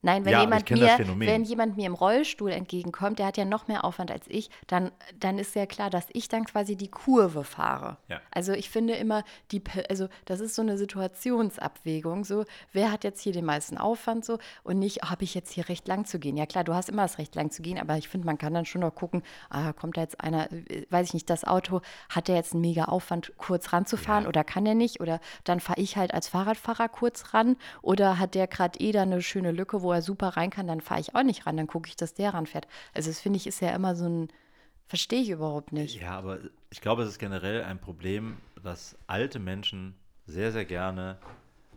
[0.02, 3.68] Nein, wenn, ja, jemand mir, wenn jemand mir im Rollstuhl entgegenkommt, der hat ja noch
[3.68, 7.44] mehr Aufwand als ich, dann, dann ist ja klar, dass ich dann quasi die Kurve
[7.44, 7.98] fahre.
[8.08, 8.18] Ja.
[8.30, 13.20] Also ich finde immer, die, also das ist so eine Situationsabwägung, so, wer hat jetzt
[13.20, 16.38] hier den meisten Aufwand so und nicht, habe ich jetzt hier recht lang zu gehen.
[16.38, 18.54] Ja klar, du hast immer das Recht lang zu gehen, aber ich finde, man kann
[18.54, 20.48] dann schon noch gucken, ah, kommt da jetzt einer,
[20.88, 24.28] weiß ich nicht, das Auto, hat der jetzt einen mega Aufwand, kurz ranzufahren ja.
[24.30, 25.00] oder kann der nicht?
[25.00, 29.02] Oder dann fahre ich halt als Fahrradfahrer kurz ran oder hat der gerade eh da
[29.02, 31.66] eine schöne Lücke, wo er super rein kann, dann fahre ich auch nicht ran, dann
[31.66, 32.66] gucke ich, dass der ranfährt.
[32.94, 34.28] Also das finde ich ist ja immer so ein,
[34.86, 36.00] verstehe ich überhaupt nicht.
[36.00, 36.38] Ja, aber
[36.70, 39.94] ich glaube, es ist generell ein Problem, dass alte Menschen
[40.26, 41.18] sehr, sehr gerne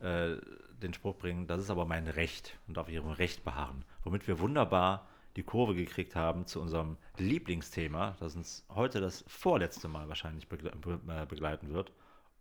[0.01, 0.35] äh,
[0.81, 3.85] den Spruch bringen, das ist aber mein Recht und auf ihrem Recht beharren.
[4.03, 9.87] Womit wir wunderbar die Kurve gekriegt haben zu unserem Lieblingsthema, das uns heute das vorletzte
[9.87, 11.91] Mal wahrscheinlich begle äh, begleiten wird,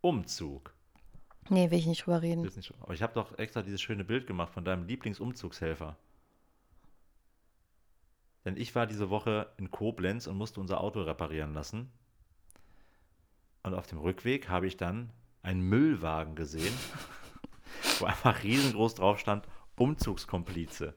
[0.01, 0.75] Umzug.
[1.49, 2.43] Nee, will ich nicht drüber reden.
[2.43, 5.97] Nicht, aber ich habe doch extra dieses schöne Bild gemacht von deinem Lieblingsumzugshelfer.
[8.45, 11.91] Denn ich war diese Woche in Koblenz und musste unser Auto reparieren lassen.
[13.63, 15.11] Und auf dem Rückweg habe ich dann
[15.43, 16.75] einen Müllwagen gesehen,
[17.99, 20.95] wo einfach riesengroß drauf stand, Umzugskomplize.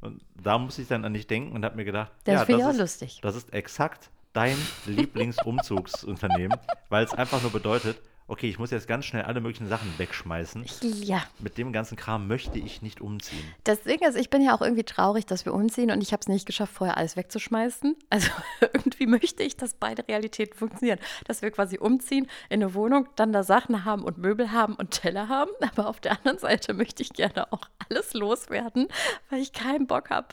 [0.00, 2.74] Und da muss ich dann an dich denken und habe mir gedacht, das ja, das,
[2.74, 3.18] ist, lustig.
[3.22, 9.06] das ist exakt dein Lieblingsumzugsunternehmen, weil es einfach nur bedeutet, okay, ich muss jetzt ganz
[9.06, 10.64] schnell alle möglichen Sachen wegschmeißen.
[11.02, 11.22] Ja.
[11.38, 13.42] Mit dem ganzen Kram möchte ich nicht umziehen.
[13.64, 16.20] Das Ding ist, ich bin ja auch irgendwie traurig, dass wir umziehen und ich habe
[16.20, 17.96] es nicht geschafft, vorher alles wegzuschmeißen.
[18.10, 20.98] Also irgendwie möchte ich, dass beide Realitäten funktionieren.
[21.26, 24.90] Dass wir quasi umziehen in eine Wohnung, dann da Sachen haben und Möbel haben und
[24.90, 25.50] Teller haben.
[25.60, 28.88] Aber auf der anderen Seite möchte ich gerne auch alles loswerden,
[29.30, 30.28] weil ich keinen Bock habe,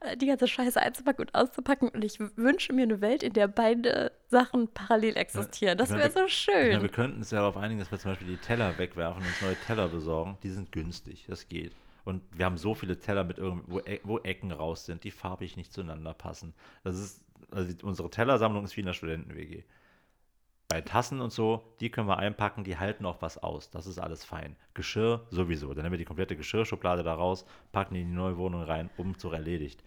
[0.00, 1.88] äh, die ganze Scheiße einzupacken und auszupacken.
[1.88, 5.78] Und ich wünsche mir eine Welt, in der beide Sachen parallel existieren.
[5.78, 6.72] Das wäre so schön.
[6.72, 9.28] Ja, wir könnten es ja darauf einigen, dass wir zum Beispiel die Teller wegwerfen und
[9.28, 10.38] uns neue Teller besorgen.
[10.42, 11.74] Die sind günstig, das geht.
[12.04, 15.10] Und wir haben so viele Teller mit irgendwo, wo, E- wo Ecken raus sind, die
[15.10, 16.54] farbig nicht zueinander passen.
[16.84, 19.64] Das ist, also unsere Tellersammlung ist wie in der Studenten-WG.
[20.68, 23.70] Bei Tassen und so, die können wir einpacken, die halten auch was aus.
[23.70, 24.54] Das ist alles fein.
[24.72, 25.74] Geschirr sowieso.
[25.74, 28.88] Dann nehmen wir die komplette Geschirrschublade da raus, packen die in die neue Wohnung rein,
[28.96, 29.82] Umzug erledigt.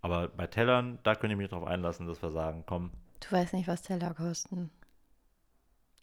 [0.00, 2.90] Aber bei Tellern, da könnt ihr mich drauf einlassen, dass wir sagen, komm,
[3.20, 4.70] Du weißt nicht, was Teller kosten.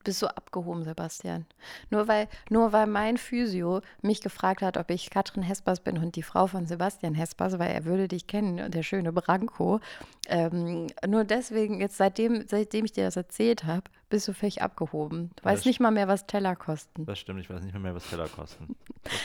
[0.04, 1.46] Bist so abgehoben, Sebastian.
[1.90, 6.16] Nur weil, nur weil mein Physio mich gefragt hat, ob ich Katrin Hespers bin und
[6.16, 9.80] die Frau von Sebastian Hespers, weil er würde dich kennen, der schöne Branko.
[10.28, 15.32] Ähm, nur deswegen, jetzt seitdem, seitdem ich dir das erzählt habe, bist du völlig abgehoben.
[15.36, 17.06] Du weißt nicht mal mehr, was Teller kosten.
[17.06, 18.76] das stimmt, ich weiß nicht mehr, mehr was Teller kosten.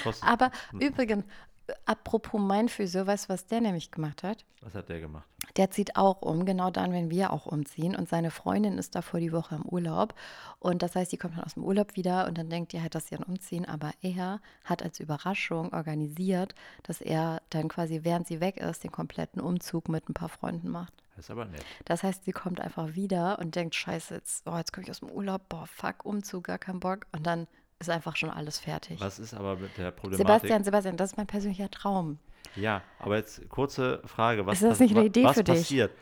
[0.04, 1.24] Was Aber übrigens,
[1.66, 4.44] äh, apropos mein Physio, weißt du, was der nämlich gemacht hat?
[4.62, 5.26] was hat der gemacht?
[5.56, 7.96] Der zieht auch um, genau dann, wenn wir auch umziehen.
[7.96, 10.14] Und seine Freundin ist davor die Woche im Urlaub.
[10.58, 12.94] Und das heißt, die kommt dann aus dem Urlaub wieder und dann denkt ihr halt,
[12.94, 13.64] dass sie dann umziehen.
[13.64, 18.92] Aber er hat als Überraschung organisiert, dass er dann quasi, während sie weg ist, den
[18.92, 20.92] kompletten Umzug mit ein paar Freunden macht.
[21.16, 21.64] Das ist aber nett.
[21.86, 25.00] Das heißt, sie kommt einfach wieder und denkt, scheiße, jetzt, oh, jetzt komme ich aus
[25.00, 27.06] dem Urlaub, boah, fuck, Umzug, gar keinen Bock.
[27.12, 27.46] Und dann
[27.78, 29.00] ist einfach schon alles fertig.
[29.00, 30.26] Was ist aber mit der Problematik?
[30.26, 32.18] Sebastian, Sebastian, das ist mein persönlicher Traum.
[32.54, 34.46] Ja, aber jetzt kurze Frage.
[34.46, 35.54] Was, Ist das nicht eine Idee was für dich?
[35.56, 35.92] passiert?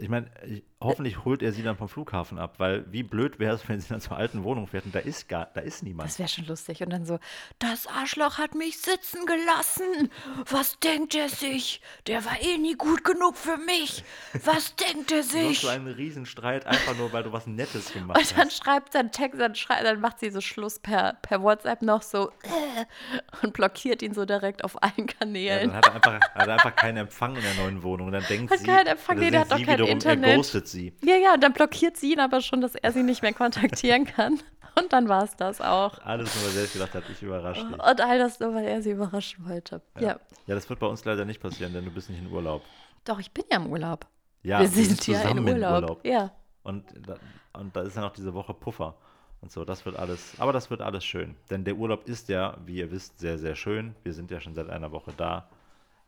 [0.00, 3.54] Ich meine, ich- hoffentlich holt er sie dann vom Flughafen ab, weil wie blöd wäre
[3.54, 6.08] es, wenn sie dann zur alten Wohnung fährt und da ist gar, da ist niemand.
[6.08, 6.82] Das wäre schon lustig.
[6.82, 7.18] Und dann so,
[7.58, 10.10] das Arschloch hat mich sitzen gelassen.
[10.48, 11.82] Was denkt er sich?
[12.06, 14.04] Der war eh nie gut genug für mich.
[14.44, 15.60] Was denkt er Du hast sich?
[15.60, 18.56] so einen Riesenstreit, einfach nur, weil du was Nettes gemacht Und dann hast.
[18.64, 22.30] schreibt dann Text, dann, schrei- dann macht sie so Schluss per, per WhatsApp noch so
[22.42, 25.70] äh, und blockiert ihn so direkt auf allen Ja, Kanälen.
[25.72, 28.06] dann hat er, einfach, hat er einfach keinen Empfang in der neuen Wohnung.
[28.06, 30.30] Und dann denkt Hat sie, keinen Empfang, nee, der hat sie doch kein wiederum, Internet.
[30.30, 30.92] Er ghostet sie.
[31.02, 34.04] Ja, ja, und dann blockiert sie ihn aber schon, dass er sie nicht mehr kontaktieren
[34.16, 34.40] kann.
[34.78, 35.98] Und dann war es das auch.
[36.04, 37.72] Alles nur, weil er selbst gedacht hat, ich überrasche dich.
[37.72, 39.82] Und all das nur, weil er sie überraschen wollte.
[39.98, 40.18] Ja.
[40.46, 42.62] Ja, das wird bei uns leider nicht passieren, denn du bist nicht in Urlaub.
[43.04, 44.06] Doch, ich bin ja im Urlaub.
[44.42, 46.04] Ja, Wir sind ja in zusammen Urlaub.
[46.06, 46.32] Ja.
[46.62, 47.16] Und da,
[47.58, 48.94] und da ist ja noch diese Woche Puffer.
[49.40, 51.34] Und so, das wird alles, aber das wird alles schön.
[51.50, 53.94] Denn der Urlaub ist ja, wie ihr wisst, sehr, sehr schön.
[54.02, 55.48] Wir sind ja schon seit einer Woche da.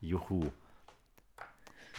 [0.01, 0.51] Juhu.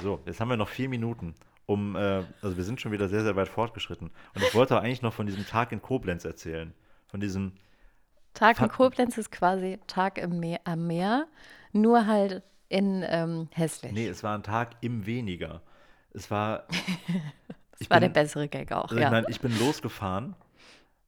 [0.02, 3.24] So, jetzt haben wir noch vier Minuten, um, äh, also wir sind schon wieder sehr,
[3.24, 4.12] sehr weit fortgeschritten.
[4.36, 6.74] Und ich wollte eigentlich noch von diesem Tag in Koblenz erzählen.
[7.08, 7.54] Von diesem,
[8.34, 11.28] Tag in Koblenz ist quasi Tag im Meer, am Meer,
[11.72, 13.92] nur halt in ähm, hässlich.
[13.92, 15.62] nee, es war ein Tag im Weniger.
[16.12, 16.64] Es war,
[17.80, 19.06] ich war der bin- bessere Gag auch, Also ja.
[19.06, 20.36] ich meine, ich bin losgefahren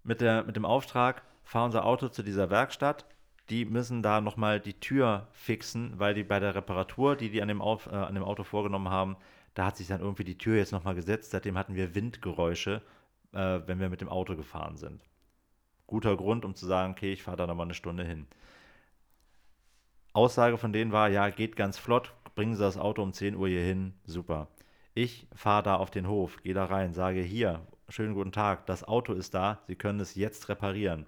[0.03, 3.05] mit, der, mit dem Auftrag, fahr unser Auto zu dieser Werkstatt.
[3.49, 7.47] Die müssen da nochmal die Tür fixen, weil die bei der Reparatur, die die an
[7.47, 9.17] dem, Auf, äh, an dem Auto vorgenommen haben,
[9.53, 11.31] da hat sich dann irgendwie die Tür jetzt nochmal gesetzt.
[11.31, 12.81] Seitdem hatten wir Windgeräusche,
[13.33, 15.01] äh, wenn wir mit dem Auto gefahren sind.
[15.87, 18.27] Guter Grund, um zu sagen, okay, ich fahre da nochmal eine Stunde hin.
[20.13, 23.49] Aussage von denen war, ja, geht ganz flott, bringen Sie das Auto um 10 Uhr
[23.49, 24.47] hier hin, super.
[24.93, 28.85] Ich fahre da auf den Hof, gehe da rein, sage hier, schönen guten Tag, das
[28.85, 31.05] Auto ist da, Sie können es jetzt reparieren.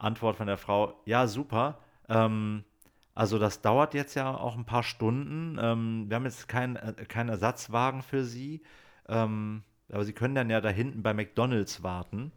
[0.00, 1.78] Antwort von der Frau, ja, super.
[2.08, 2.64] Ähm,
[3.14, 5.58] also das dauert jetzt ja auch ein paar Stunden.
[5.60, 8.62] Ähm, wir haben jetzt keinen äh, keinen Ersatzwagen für Sie.
[9.08, 12.32] Ähm, aber Sie können dann ja da hinten bei McDonalds warten.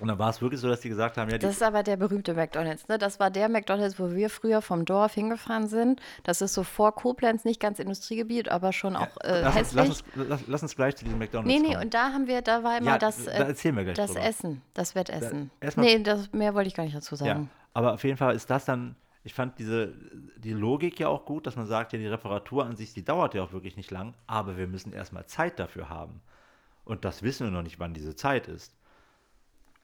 [0.00, 1.96] Und dann war es wirklich so, dass die gesagt haben, ja, Das ist aber der
[1.96, 2.98] berühmte McDonalds, ne?
[2.98, 6.00] Das war der McDonalds, wo wir früher vom Dorf hingefahren sind.
[6.24, 9.88] Das ist so vor Koblenz, nicht ganz Industriegebiet, aber schon auch äh, lass, uns, lass,
[9.88, 11.84] uns, lass, lass uns gleich zu diesem McDonalds nee, nee, kommen.
[11.84, 14.10] und da haben wir, da war immer Ja, das, da äh, erzähl mir gleich das
[14.10, 14.24] drüber.
[14.26, 15.52] Essen, das Wettessen.
[15.60, 17.50] erstmal- nee, das, mehr wollte ich gar nicht dazu Ja, sagen.
[17.72, 19.92] aber auf jeden Fall ist das dann, ich fand diese,
[20.38, 23.34] die Logik ja auch gut, dass man sagt, ja, die Reparatur an sich, die dauert
[23.34, 26.20] ja auch wirklich nicht lang, aber wir müssen erstmal Zeit dafür haben.
[26.84, 28.74] Und das wissen wir noch nicht, wann diese Zeit ist.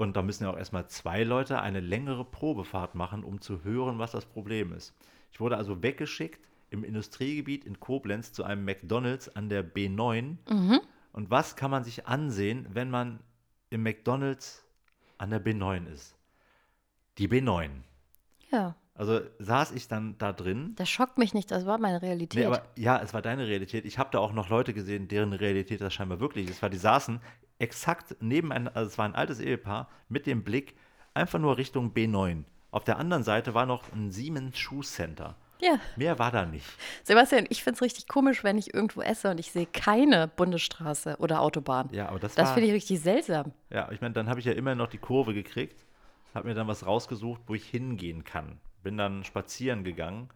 [0.00, 3.98] Und da müssen ja auch erstmal zwei Leute eine längere Probefahrt machen, um zu hören,
[3.98, 4.94] was das Problem ist.
[5.30, 10.38] Ich wurde also weggeschickt im Industriegebiet in Koblenz zu einem McDonalds an der B9.
[11.12, 13.20] Und was kann man sich ansehen, wenn man
[13.68, 14.64] im McDonalds
[15.18, 16.16] an der B9 ist?
[17.18, 17.68] Die B9.
[18.50, 20.72] Ja, Also saß ich dann da drin.
[20.76, 22.40] das schockt mich nicht, das war meine Realität.
[22.40, 23.84] Nee, aber ja, es war deine Realität.
[23.84, 26.62] Ich habe da auch noch Leute gesehen, deren Realität das scheinbar wirklich ist.
[26.62, 27.20] Weil die saßen
[27.60, 30.74] exakt nebeneinander, also es war ein altes Ehepaar mit dem Blick
[31.14, 32.44] einfach nur Richtung B9.
[32.70, 35.36] Auf der anderen Seite war noch ein Siemens Schuhcenter.
[35.60, 36.66] ja, Mehr war da nicht.
[37.04, 41.16] Sebastian, ich finde es richtig komisch, wenn ich irgendwo esse und ich sehe keine Bundesstraße
[41.18, 41.88] oder Autobahn.
[41.92, 43.52] Ja, aber das, Das finde ich richtig seltsam.
[43.70, 45.84] Ja, ich meine, dann habe ich ja immer noch die Kurve gekriegt,
[46.34, 48.58] habe mir dann was rausgesucht, wo ich hingehen kann.
[48.82, 50.30] Bin dann spazieren gegangen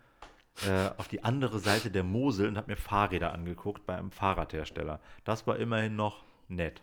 [0.69, 5.01] äh, auf die andere Seite der Mosel und habe mir Fahrräder angeguckt bei einem Fahrradhersteller.
[5.25, 6.83] Das war immerhin noch nett.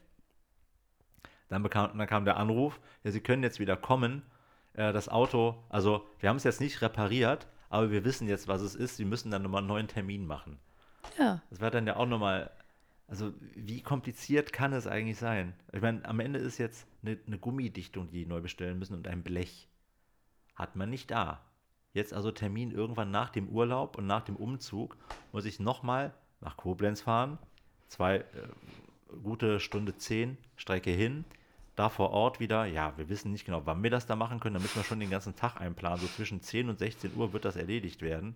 [1.51, 4.21] Dann, bekam, dann kam der Anruf, ja, Sie können jetzt wieder kommen.
[4.73, 8.61] äh, das Auto, also wir haben es jetzt nicht repariert, aber wir wissen jetzt, was
[8.61, 8.95] es ist.
[8.95, 10.57] Sie müssen dann nochmal einen neuen Termin machen.
[11.19, 11.41] Ja.
[11.49, 12.51] Das war dann ja auch nochmal,
[13.09, 15.53] also wie kompliziert kann es eigentlich sein?
[15.73, 19.07] Ich meine, am Ende ist jetzt eine, eine Gummidichtung, die die neu bestellen müssen und
[19.09, 19.67] ein Blech.
[20.55, 21.41] Hat man nicht da.
[21.91, 24.95] Jetzt also Termin irgendwann nach dem Urlaub und nach dem Umzug
[25.33, 27.37] muss ich nochmal nach Koblenz fahren.
[27.89, 28.23] Zwei äh,
[29.21, 31.25] gute Stunde zehn Strecke hin.
[31.75, 34.55] Da vor Ort wieder, ja, wir wissen nicht genau, wann wir das da machen können.
[34.55, 35.99] Da müssen wir schon den ganzen Tag einplanen.
[35.99, 38.35] So zwischen 10 und 16 Uhr wird das erledigt werden.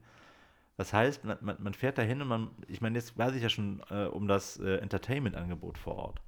[0.78, 3.82] Das heißt, man, man, fährt dahin und man, ich meine, jetzt weiß ich ja schon
[3.90, 6.22] äh, um das äh, Entertainment-Angebot vor Ort.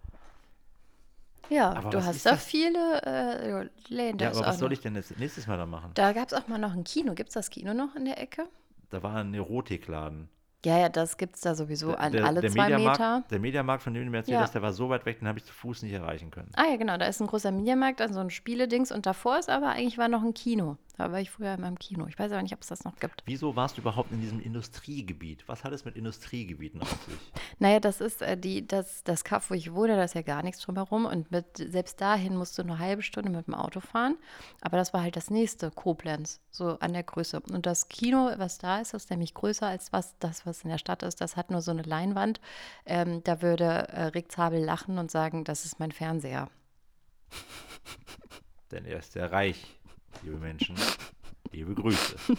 [1.49, 2.45] Ja, Aber du hast da das?
[2.45, 4.17] viele äh, Läden.
[4.17, 5.91] da Ja, aber was soll noch- ich denn jetzt nächstes Mal da machen?
[5.93, 7.13] Da gab es auch mal noch ein Kino.
[7.13, 8.47] Gibt es das Kino noch in der Ecke?
[8.89, 10.29] Da war ein Erotikladen.
[10.67, 13.23] Ja, ja, das gibt es da sowieso an der, alle der zwei Mediamarkt, Meter.
[13.31, 14.41] Der Mediamarkt, von dem du mir erzählt Ja.
[14.41, 16.51] hast, der war so weit weg, den habe ich zu Fuß nicht erreichen können.
[16.57, 19.49] Ah ja, genau, da ist ein großer Mediamarkt, dann so ein Spieledings und davor ist
[19.49, 20.75] aber eigentlich war noch ein Kino.
[20.97, 22.07] Da war ich früher in meinem Kino.
[22.07, 23.21] Ich weiß aber nicht, ob es das noch gibt.
[23.25, 25.47] Wieso warst du überhaupt in diesem Industriegebiet?
[25.47, 27.19] Was hat es mit Industriegebieten auf sich?
[27.59, 30.41] Naja, das ist äh, die, das, das Kaff, wo ich wohne, da ist ja gar
[30.41, 31.05] nichts drumherum.
[31.05, 34.17] Und mit, selbst dahin musst du eine halbe Stunde mit dem Auto fahren.
[34.61, 37.41] Aber das war halt das nächste, Koblenz, so an der Größe.
[37.51, 40.79] Und das Kino, was da ist, ist nämlich größer als was, das, was in der
[40.79, 41.21] Stadt ist.
[41.21, 42.41] Das hat nur so eine Leinwand.
[42.85, 46.49] Ähm, da würde äh, Rick Zabel lachen und sagen, das ist mein Fernseher.
[48.71, 49.76] Denn er ist sehr reich,
[50.23, 50.75] liebe Menschen.
[51.51, 52.15] Liebe Grüße.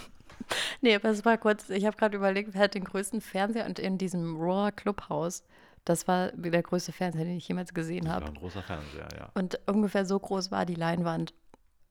[0.80, 3.80] Nee, aber es war kurz, ich habe gerade überlegt, wer hat den größten Fernseher und
[3.80, 5.42] in diesem Roar Clubhaus,
[5.84, 8.26] das war der größte Fernseher, den ich jemals gesehen habe.
[8.26, 9.30] ein großer Fernseher, ja.
[9.34, 11.34] Und ungefähr so groß war die Leinwand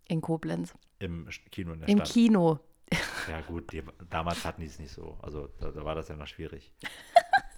[0.08, 0.73] in Koblenz.
[1.00, 2.12] Im Kino in der Im Stadt.
[2.13, 2.60] Kino.
[3.30, 5.17] Ja gut, die, damals hatten die es nicht so.
[5.21, 6.71] Also da, da war das ja noch schwierig.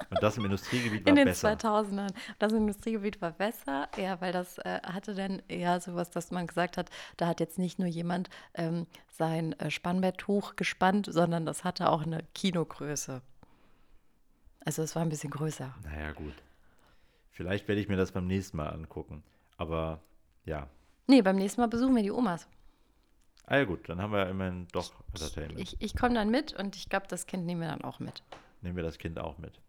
[0.10, 1.52] Und das im Industriegebiet war In den besser.
[1.52, 2.12] 2000ern.
[2.40, 6.78] Das Industriegebiet war besser, ja, weil das äh, hatte dann eher sowas, dass man gesagt
[6.78, 11.90] hat, da hat jetzt nicht nur jemand ähm, sein äh, Spannbetttuch gespannt, sondern das hatte
[11.90, 13.22] auch eine Kinogröße.
[14.66, 15.74] Also es war ein bisschen größer.
[15.84, 16.34] Naja, gut.
[17.32, 19.24] Vielleicht werde ich mir das beim nächsten Mal angucken.
[19.58, 20.02] Aber
[20.46, 20.68] ja.
[21.08, 22.48] Nee, beim nächsten Mal besuchen wir die Omas.
[23.46, 25.60] Ah ja gut, dann haben wir ja immerhin doch Entertainment.
[25.60, 28.22] Ich, ich komme dann mit und ich glaube, das Kind nehmen wir dann auch mit.
[28.62, 29.60] Nehmen wir das Kind auch mit.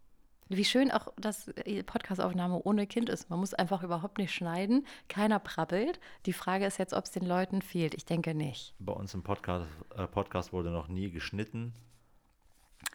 [0.53, 3.31] Wie schön auch, dass die Podcastaufnahme ohne Kind ist.
[3.31, 4.85] Man muss einfach überhaupt nicht schneiden.
[5.09, 6.01] Keiner prabbelt.
[6.27, 7.95] Die Frage ist jetzt, ob es den Leuten fehlt.
[7.95, 8.75] Ich denke nicht.
[8.81, 11.73] Bei uns im Podcast, äh, Podcast wurde noch nie geschnitten.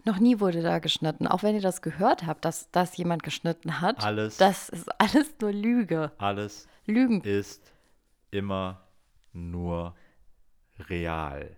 [0.03, 1.27] Noch nie wurde da geschnitten.
[1.27, 4.03] Auch wenn ihr das gehört habt, dass das jemand geschnitten hat.
[4.03, 4.35] Alles.
[4.35, 6.11] Das ist alles nur Lüge.
[6.17, 7.21] Alles Lügen.
[7.21, 7.71] ist
[8.31, 8.81] immer
[9.31, 9.95] nur
[10.89, 11.55] real.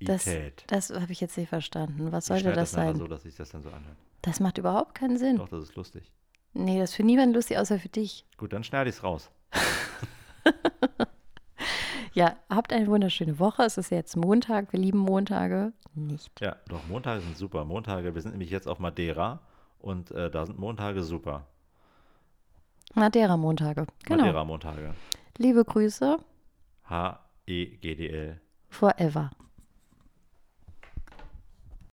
[0.00, 0.64] Das, Ität.
[0.68, 2.12] das habe ich jetzt nicht verstanden.
[2.12, 2.94] Was Ich sollte das sein?
[2.94, 3.96] so, dass sich das dann so anhört.
[4.22, 5.36] Das macht überhaupt keinen Sinn.
[5.36, 6.10] Doch, das ist lustig.
[6.52, 8.26] Nee, das ist für niemanden lustig, außer für dich.
[8.36, 9.30] Gut, dann schneide ich es raus.
[12.12, 13.62] Ja, habt eine wunderschöne Woche.
[13.62, 14.72] Es ist jetzt Montag.
[14.72, 15.72] Wir lieben Montage.
[15.94, 16.40] Nicht.
[16.40, 17.64] Ja, doch, Montage sind super.
[17.64, 19.40] Montage, wir sind nämlich jetzt auf Madeira
[19.78, 21.46] und äh, da sind Montage super.
[22.94, 23.86] Madeira-Montage.
[24.04, 24.24] Genau.
[24.24, 24.94] Madeira-Montage.
[25.38, 26.18] Liebe Grüße.
[26.88, 28.40] H-E-G-D-L.
[28.68, 29.30] Forever.